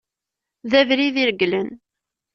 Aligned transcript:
D 0.69 0.73
abrid 0.79 1.15
ireglen. 1.23 1.69